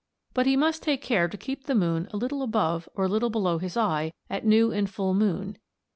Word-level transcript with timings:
But 0.33 0.47
he 0.47 0.57
must 0.57 0.81
take 0.81 1.03
care 1.03 1.27
to 1.27 1.37
keep 1.37 1.65
the 1.65 1.75
moon 1.75 2.07
a 2.11 2.17
little 2.17 2.41
above 2.41 2.89
or 2.95 3.03
a 3.05 3.07
little 3.07 3.29
below 3.29 3.59
his 3.59 3.77
eye 3.77 4.13
at 4.31 4.43
new 4.43 4.71
and 4.71 4.89
full 4.89 5.13
moon. 5.13 5.59